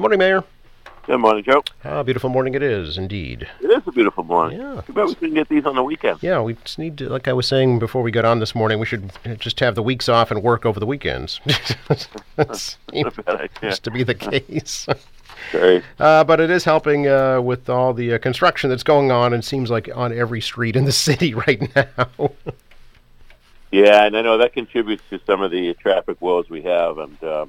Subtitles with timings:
[0.00, 0.44] Morning, Mayor.
[1.06, 1.62] Good morning, Joe.
[1.84, 3.46] Ah, beautiful morning it is, indeed.
[3.60, 4.58] It is a beautiful morning.
[4.58, 4.80] Yeah.
[4.80, 6.22] Too bad we couldn't get these on the weekend.
[6.22, 8.78] Yeah, we just need to, like I was saying before we got on this morning,
[8.78, 11.38] we should just have the weeks off and work over the weekends.
[11.44, 12.08] That
[12.94, 13.48] Not a bad idea.
[13.60, 14.86] seems to be the case.
[15.50, 15.82] Great.
[15.98, 19.44] Uh, but it is helping uh, with all the uh, construction that's going on and
[19.44, 22.30] seems like on every street in the city right now.
[23.70, 27.22] Yeah, and I know that contributes to some of the traffic woes we have, and
[27.22, 27.44] uh,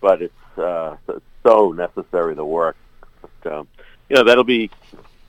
[0.00, 0.96] but it's uh,
[1.44, 2.76] so- necessary the work.
[3.22, 3.68] But, um,
[4.08, 4.70] you know, that'll be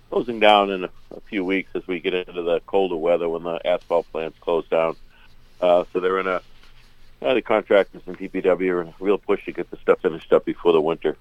[0.10, 3.44] closing down in a, a few weeks as we get into the colder weather when
[3.44, 4.96] the asphalt plants close down.
[5.62, 6.42] Uh, so they're in a
[7.22, 10.32] uh, the contractors and DPW are in a real push to get the stuff finished
[10.34, 11.18] up before the winter.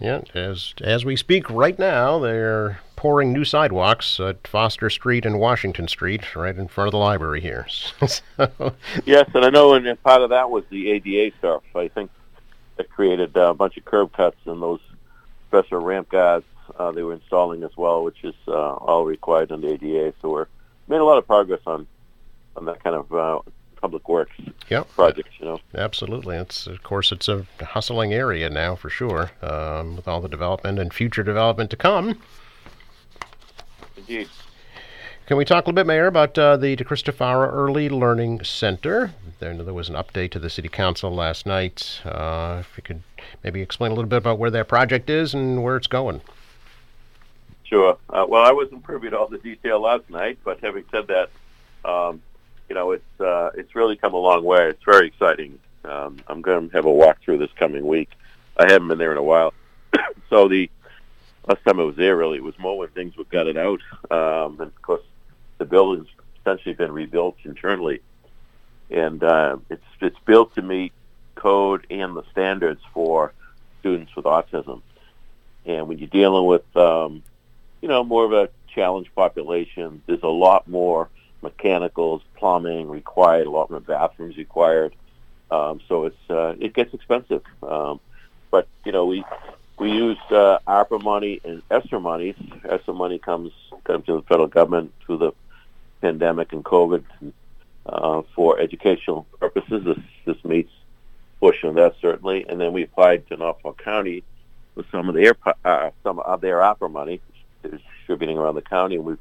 [0.00, 5.38] yeah, as as we speak right now, they're pouring new sidewalks at Foster Street and
[5.38, 7.66] Washington Street, right in front of the library here.
[8.06, 8.74] so,
[9.04, 11.62] Yes, and I know, and and part of that was the ADA stuff.
[11.74, 12.10] I think
[12.78, 14.80] that created uh, a bunch of curb cuts and those
[15.48, 16.46] special ramp guards
[16.78, 20.14] uh, they were installing as well, which is uh, all required under ADA.
[20.20, 20.46] So we're
[20.86, 21.86] made a lot of progress on
[22.56, 23.40] on that kind of uh,
[23.80, 24.32] public works
[24.68, 25.30] yeah, projects.
[25.38, 26.36] You know, Absolutely.
[26.36, 30.78] It's of course it's a hustling area now for sure, um, with all the development
[30.78, 32.20] and future development to come.
[33.96, 34.28] indeed.
[35.28, 39.12] Can we talk a little bit, Mayor, about uh, the De Cristofaro Early Learning Center?
[39.40, 42.00] There, there was an update to the City Council last night.
[42.02, 43.02] Uh, if you could
[43.44, 46.22] maybe explain a little bit about where that project is and where it's going.
[47.64, 47.98] Sure.
[48.08, 51.28] Uh, well, I wasn't privy to all the detail last night, but having said that,
[51.84, 52.22] um,
[52.70, 54.70] you know, it's uh, it's really come a long way.
[54.70, 55.58] It's very exciting.
[55.84, 58.08] Um, I'm going to have a walkthrough this coming week.
[58.56, 59.52] I haven't been there in a while,
[60.30, 60.70] so the
[61.46, 64.58] last time I was there, really, it was more when things were gutted out, um,
[64.58, 65.02] and of course,
[65.58, 66.08] the building's
[66.40, 68.00] essentially been rebuilt internally,
[68.90, 70.92] and uh, it's it's built to meet
[71.34, 73.32] code and the standards for
[73.80, 74.82] students with autism.
[75.66, 77.22] And when you're dealing with um,
[77.80, 80.02] you know, more of a challenged population.
[80.06, 81.08] There's a lot more
[81.42, 84.94] mechanicals, plumbing required, a lot more bathrooms required.
[85.50, 87.42] Um, so it's uh, it gets expensive.
[87.62, 88.00] Um,
[88.50, 89.24] but you know, we
[89.78, 92.34] we use uh, ARPA money and ESSER money.
[92.64, 93.52] ESSER money comes
[93.84, 95.32] comes to the federal government through the
[96.00, 97.04] pandemic and COVID
[97.86, 99.84] uh, for educational purposes.
[99.84, 100.72] This this meets
[101.40, 102.46] push on that certainly.
[102.48, 104.24] And then we applied to Norfolk County
[104.74, 107.20] with some of their uh, some of their ARPA money
[107.64, 109.18] is distributing around the county, and we've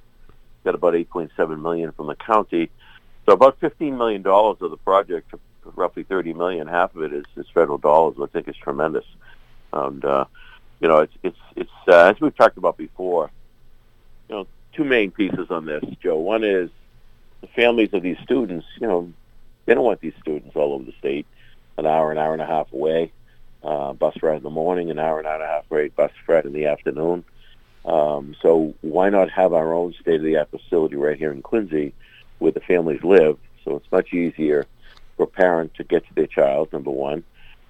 [0.63, 2.69] got about 8.7 million from the county.
[3.25, 5.33] So about 15 million dollars of the project,
[5.75, 8.15] roughly 30 million, half of it is, is federal dollars.
[8.15, 9.05] which I think is tremendous.
[9.73, 10.25] And uh,
[10.79, 13.31] you know, it's it's it's uh, as we've talked about before.
[14.29, 16.17] You know, two main pieces on this, Joe.
[16.17, 16.69] One is
[17.41, 18.65] the families of these students.
[18.79, 19.13] You know,
[19.65, 21.25] they don't want these students all over the state,
[21.77, 23.11] an hour, an hour and a half away.
[23.63, 26.11] Uh, bus ride in the morning, an hour, an hour and a half ride bus
[26.27, 27.25] ride in the afternoon.
[27.83, 31.93] Um, so why not have our own state-of-the-art facility right here in Quincy
[32.37, 33.37] where the families live?
[33.65, 34.67] So it's much easier
[35.15, 37.23] for a parent to get to their child, number one.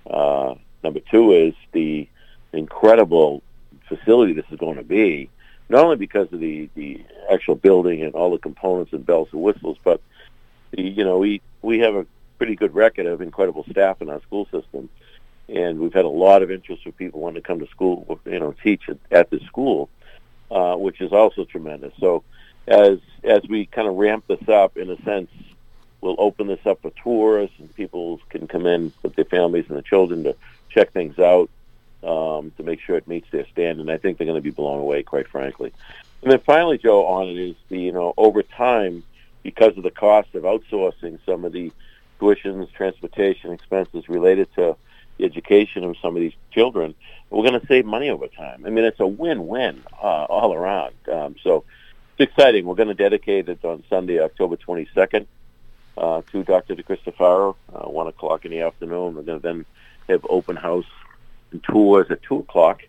[0.10, 2.08] Uh, number two is the
[2.52, 3.42] incredible
[3.88, 5.30] facility this is going to be,
[5.70, 9.42] not only because of the, the actual building and all the components and bells and
[9.42, 10.02] whistles, but
[10.72, 12.06] the, you know, we, we have a
[12.38, 14.90] pretty good record of incredible staff in our school system.
[15.50, 18.40] And we've had a lot of interest for people wanting to come to school, you
[18.40, 19.90] know, teach at, at the school
[20.50, 21.94] uh, which is also tremendous.
[22.00, 22.24] So
[22.68, 25.30] as as we kind of ramp this up, in a sense,
[26.02, 29.78] we'll open this up for tours and people can come in with their families and
[29.78, 30.36] the children to
[30.70, 31.50] check things out
[32.08, 33.82] um, to make sure it meets their standard.
[33.82, 35.74] And I think they're going to be blown away, quite frankly.
[36.22, 39.04] And then finally, Joe, on it is the you know over time
[39.44, 41.72] because of the cost of outsourcing some of the
[42.20, 44.76] tuitions, transportation expenses related to
[45.18, 46.96] the education of some of these children,
[47.30, 48.64] we're going to save money over time.
[48.66, 50.96] I mean, it's a win-win uh, all around.
[51.12, 51.64] Um, so
[52.18, 52.66] it's exciting.
[52.66, 55.28] We're going to dedicate it on Sunday, October 22nd,
[55.98, 56.76] uh, to Dr.
[56.76, 59.16] De Cristofaro, uh, 1 o'clock in the afternoon.
[59.16, 59.66] We're going to then
[60.10, 60.86] have open house
[61.52, 62.82] and tours at 2 o'clock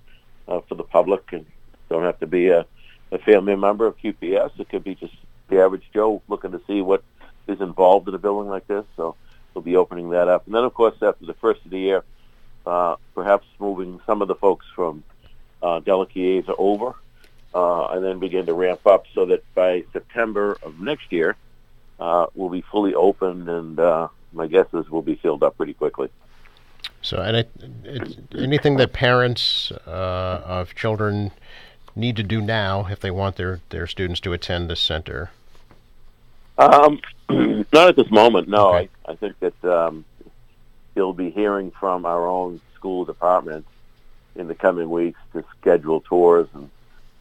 [0.46, 1.32] uh, for the public.
[1.32, 1.46] And
[1.88, 2.66] don't have to be a,
[3.12, 4.58] a family member of QPS.
[4.58, 5.14] It could be just
[5.49, 7.02] the average Joe looking to see what
[7.46, 8.84] is involved in a building like this.
[8.96, 9.16] So
[9.55, 10.46] we'll be opening that up.
[10.46, 12.05] And then, of course, after the first of the year,
[12.66, 15.02] uh, perhaps moving some of the folks from
[15.62, 16.94] uh, Della Chiesa over,
[17.54, 21.37] uh, and then begin to ramp up so that by September of next year,
[21.99, 25.75] uh, we'll be fully open, and uh, my guess is we'll be filled up pretty
[25.75, 26.11] quickly.
[27.03, 27.50] So, and it,
[27.85, 31.31] it, anything that parents uh, of children
[31.95, 35.31] need to do now if they want their, their students to attend this center?
[36.59, 38.75] Um, not at this moment, no.
[38.75, 38.89] Okay.
[39.06, 40.05] I, I think that um,
[40.95, 43.67] you'll be hearing from our own school department
[44.35, 46.49] in the coming weeks to schedule tours.
[46.55, 46.71] And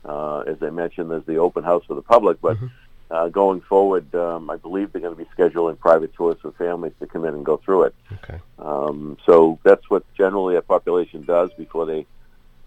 [0.05, 2.71] uh, as I mentioned, there's the open house for the public, but Mhm.
[3.09, 6.93] Uh, going forward, um, I believe they're going to be scheduling private tours for families
[6.99, 7.95] to come in and go through it.
[8.13, 8.39] Okay.
[8.59, 12.05] Um, so that's what generally a population does before they,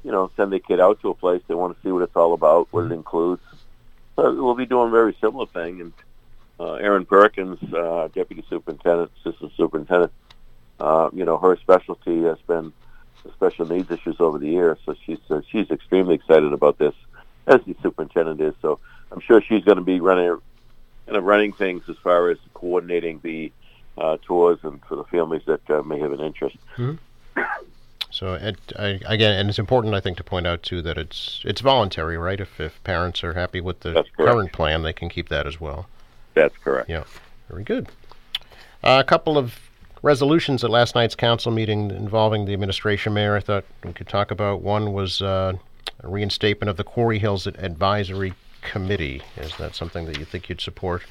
[0.02, 1.42] you know, send their kid out to a place.
[1.46, 3.42] They want to see what it's all about, what it includes.
[4.16, 5.80] So we'll be doing a very similar thing.
[5.82, 5.92] And
[6.58, 10.12] uh, Erin Perkins, uh, deputy superintendent, assistant superintendent,
[10.78, 12.72] uh, you know, her specialty has been
[13.34, 14.78] special needs issues over the years.
[14.86, 16.94] So she's uh, she's extremely excited about this,
[17.46, 18.54] as the superintendent is.
[18.62, 18.78] So
[19.20, 20.38] I'm sure she's going to be running
[21.04, 23.52] kind of running things as far as coordinating the
[23.98, 26.56] uh, tours and for the families that uh, may have an interest.
[28.10, 31.42] So it, I, again, and it's important, I think, to point out too that it's
[31.44, 32.40] it's voluntary, right?
[32.40, 35.86] If if parents are happy with the current plan, they can keep that as well.
[36.34, 36.88] That's correct.
[36.88, 37.04] Yeah,
[37.48, 37.88] very good.
[38.82, 39.60] Uh, a couple of
[40.02, 43.36] resolutions at last night's council meeting involving the administration, Mayor.
[43.36, 44.62] I thought we could talk about.
[44.62, 45.52] One was uh,
[46.02, 48.32] a reinstatement of the Quarry Hills Advisory
[48.62, 49.22] Committee.
[49.36, 51.02] Is that something that you think you'd support?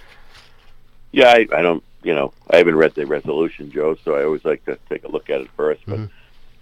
[1.12, 4.46] Yeah, I, I don't, you know, I haven't read the resolution, Joe, so I always
[4.46, 5.81] like to take a look at it first.
[5.88, 6.10] But Mhm.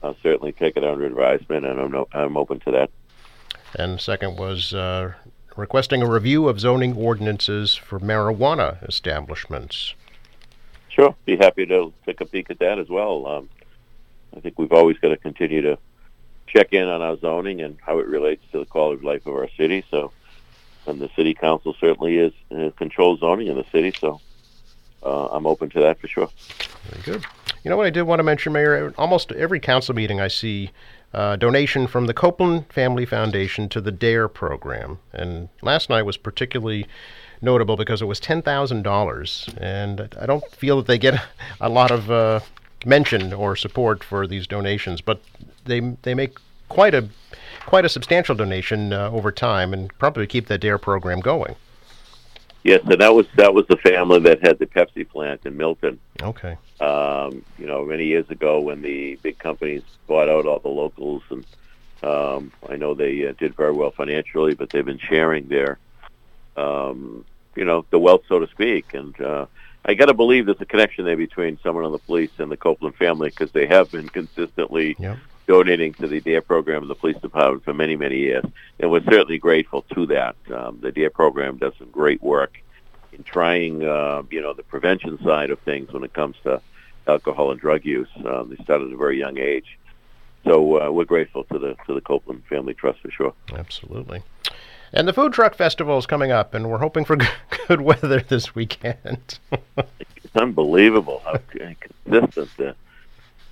[0.04, 2.90] I'll certainly take it under advisement, and I'm no, I'm open to that.
[3.76, 5.14] And second was uh,
[5.56, 9.96] requesting a review of zoning ordinances for marijuana establishments.
[10.90, 13.26] Sure, be happy to take a peek at that as well.
[13.28, 13.50] Um,
[14.36, 15.78] I think we've always got to continue to
[16.46, 19.34] check in on our zoning and how it relates to the quality of life of
[19.34, 19.84] our city.
[19.92, 20.12] So,
[20.88, 23.94] and the city council certainly is uh, controls zoning in the city.
[24.00, 24.22] So,
[25.04, 26.30] uh, I'm open to that for sure.
[26.90, 27.26] Very good.
[27.64, 28.94] You know what I did want to mention, Mayor?
[28.98, 30.72] Almost every council meeting I see
[31.14, 35.00] uh, donation from the Copeland Family Foundation to the DARE program.
[35.14, 36.86] And last night was particularly
[37.42, 39.58] notable because it was $10,000.
[39.58, 41.22] And I don't feel that they get
[41.62, 42.40] a lot of uh,
[42.86, 45.22] mention or support for these donations, but
[45.66, 46.38] they, they make
[46.70, 47.10] quite a
[47.66, 51.56] quite a substantial donation uh, over time and probably keep the DARE program going.
[52.64, 56.00] Yes, and that was that was the family that had the Pepsi plant in Milton.
[56.22, 56.58] Okay.
[56.82, 61.24] um, you know, many years ago when the big companies bought out all the locals,
[61.30, 61.46] and
[62.04, 65.78] um, I know they uh, did very well financially, but they've been sharing their,
[66.56, 67.26] um,
[67.56, 68.94] you know, the wealth, so to speak.
[68.94, 69.46] And uh,
[69.86, 72.58] I got to believe there's a connection there between someone on the police and the
[72.58, 75.18] Copeland family because they have been consistently Yep.
[75.48, 78.44] Donating to the DARE program in the police department for many, many years.
[78.80, 80.36] And we're certainly grateful to that.
[80.54, 82.62] Um, the DARE program does some great work
[83.14, 86.62] in trying, uh, you know, the prevention side of things when it comes to
[87.08, 88.10] alcohol and drug use.
[88.26, 89.78] Um, they started at a very young age.
[90.44, 93.34] So uh, we're grateful to the to the Copeland Family Trust for sure.
[93.54, 94.22] Absolutely.
[94.94, 97.18] And the food truck festival is coming up, and we're hoping for
[97.68, 99.40] good weather this weekend.
[100.24, 102.76] It's unbelievable how consistent the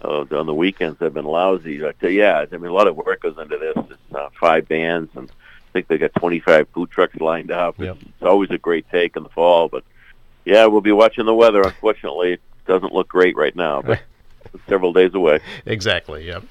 [0.06, 1.80] uh, on the weekends have been lousy.
[1.80, 3.76] Tell you, yeah, I mean a lot of work goes into this.
[3.90, 7.80] It's uh, five bands, and I think they got 25 food trucks lined up.
[7.80, 7.96] Yep.
[7.96, 9.84] It's, it's always a great take in the fall, but
[10.46, 11.62] yeah, we'll be watching the weather.
[11.62, 14.02] Unfortunately, it doesn't look great right now, but
[14.70, 15.40] several days away.
[15.66, 16.28] exactly.
[16.28, 16.44] Yep.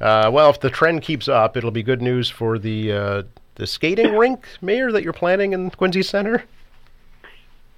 [0.00, 3.22] Uh, well, if the trend keeps up, it'll be good news for the uh,
[3.56, 6.44] the skating rink, Mayor, that you're planning in Quincy Center.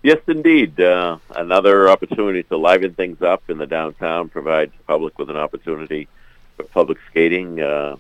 [0.04, 0.78] Yes, indeed.
[0.78, 5.36] Uh, another opportunity to liven things up in the downtown, provide the public with an
[5.38, 6.08] opportunity
[6.58, 7.58] for public skating.
[7.58, 7.96] Uh,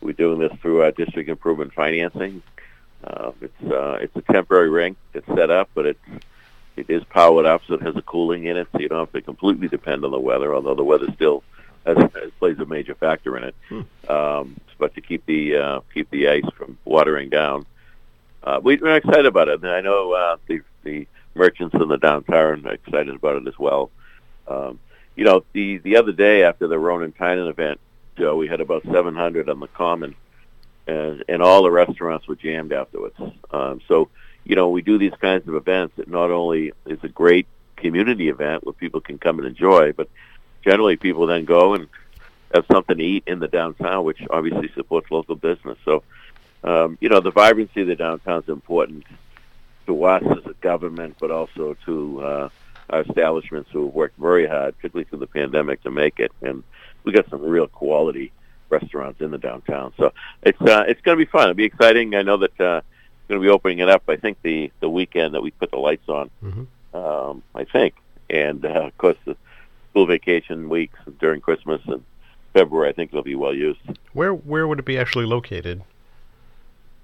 [0.00, 2.42] we're doing this through our district improvement financing.
[3.04, 6.00] Uh, it's uh, it's a temporary rink that's set up, but it's
[6.74, 9.12] it is powered up, so it has a cooling in it, so you don't have
[9.12, 10.52] to completely depend on the weather.
[10.56, 11.44] Although the weather still
[11.86, 16.10] has, has plays a major factor in it, um, but to keep the uh, keep
[16.10, 17.64] the ice from watering down,
[18.42, 19.62] uh, we, we're excited about it.
[19.62, 20.60] And I know uh, the
[21.34, 23.90] merchants in the downtown excited about it as well.
[24.46, 24.78] Um,
[25.16, 27.80] you know, the the other day after the Ronan Tynan event,
[28.18, 30.14] Joe, we had about 700 on the common,
[30.86, 33.16] and and all the restaurants were jammed afterwards.
[33.50, 34.08] Um, so,
[34.44, 35.98] you know, we do these kinds of events.
[35.98, 40.08] It not only is a great community event where people can come and enjoy, but
[40.64, 41.88] generally people then go and
[42.54, 45.76] have something to eat in the downtown, which obviously supports local business.
[45.84, 46.02] So,
[46.62, 49.04] um, you know, the vibrancy of the downtown is important
[49.86, 52.48] to us as a government, but also to uh,
[52.90, 56.32] our establishments who have worked very hard, particularly through the pandemic, to make it.
[56.42, 56.62] And
[57.04, 58.32] we got some real quality
[58.70, 59.92] restaurants in the downtown.
[59.96, 60.12] So
[60.42, 61.44] it's uh, it's going to be fun.
[61.44, 62.14] It'll be exciting.
[62.14, 62.80] I know that uh,
[63.28, 64.02] we're going to be opening it up.
[64.08, 66.30] I think the the weekend that we put the lights on.
[66.42, 66.66] Mhm.
[66.94, 67.94] Um, I think,
[68.30, 69.36] and uh, of course the
[69.90, 72.04] school vacation weeks during Christmas and
[72.52, 72.88] February.
[72.88, 73.80] I think it'll be well used.
[74.12, 75.82] Where where would it be actually located?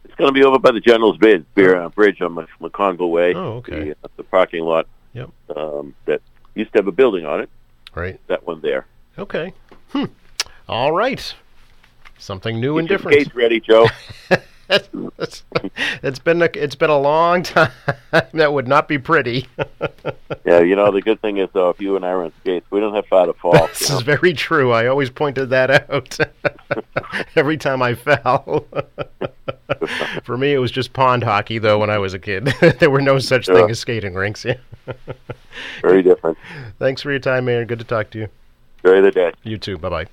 [0.04, 3.10] It's going to be over by the General's Bid Beer uh, Bridge on Mc- McConville
[3.10, 3.34] Way.
[3.34, 3.84] Oh, okay.
[3.84, 4.86] The, uh, the parking lot.
[5.14, 5.30] Yep.
[5.56, 6.20] Um, that
[6.54, 7.50] used to have a building on it.
[7.94, 8.20] Right.
[8.28, 8.86] That one there.
[9.18, 9.52] Okay.
[9.92, 10.04] Hmm.
[10.68, 11.34] All right.
[12.18, 13.20] Something new and Get your different.
[13.22, 13.88] skates ready, Joe.
[14.68, 15.42] it's,
[16.02, 17.72] it's been a, it's been a long time.
[18.10, 19.48] that would not be pretty.
[20.44, 22.78] yeah, you know the good thing is though, if you and I on skates, we
[22.80, 23.66] don't have far to fall.
[23.68, 23.96] this you know?
[23.98, 24.70] is very true.
[24.70, 26.18] I always pointed that out
[27.36, 28.66] every time I fell.
[30.24, 31.78] For me, it was just pond hockey, though.
[31.78, 32.46] When I was a kid,
[32.78, 33.54] there were no such Sure.
[33.54, 34.44] thing as skating rinks.
[34.44, 34.56] Yeah.
[35.82, 36.38] Very different.
[36.78, 37.64] Thanks for your time, Mayor.
[37.64, 38.28] Good to talk to you.
[38.84, 39.32] Enjoy the day.
[39.42, 39.78] You too.
[39.78, 40.06] Bye bye.